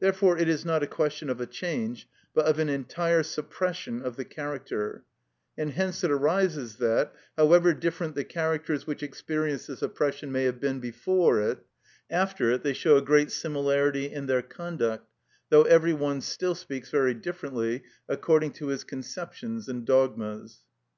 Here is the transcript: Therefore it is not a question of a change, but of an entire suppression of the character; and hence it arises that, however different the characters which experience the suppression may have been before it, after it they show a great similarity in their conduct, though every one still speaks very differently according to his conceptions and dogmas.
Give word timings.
Therefore 0.00 0.38
it 0.38 0.48
is 0.48 0.64
not 0.64 0.82
a 0.82 0.86
question 0.86 1.28
of 1.28 1.42
a 1.42 1.46
change, 1.46 2.08
but 2.32 2.46
of 2.46 2.58
an 2.58 2.70
entire 2.70 3.22
suppression 3.22 4.00
of 4.00 4.16
the 4.16 4.24
character; 4.24 5.04
and 5.58 5.72
hence 5.72 6.02
it 6.02 6.10
arises 6.10 6.76
that, 6.76 7.12
however 7.36 7.74
different 7.74 8.14
the 8.14 8.24
characters 8.24 8.86
which 8.86 9.02
experience 9.02 9.66
the 9.66 9.76
suppression 9.76 10.32
may 10.32 10.44
have 10.44 10.58
been 10.58 10.80
before 10.80 11.42
it, 11.42 11.66
after 12.08 12.50
it 12.52 12.62
they 12.62 12.72
show 12.72 12.96
a 12.96 13.02
great 13.02 13.30
similarity 13.30 14.10
in 14.10 14.24
their 14.24 14.40
conduct, 14.40 15.06
though 15.50 15.64
every 15.64 15.92
one 15.92 16.22
still 16.22 16.54
speaks 16.54 16.88
very 16.90 17.12
differently 17.12 17.82
according 18.08 18.52
to 18.52 18.68
his 18.68 18.84
conceptions 18.84 19.68
and 19.68 19.84
dogmas. 19.84 20.60